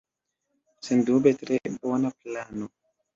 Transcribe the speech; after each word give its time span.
Sendube 0.87 1.33
tre 1.41 1.59
bona 1.91 2.11
plano! 2.23 2.71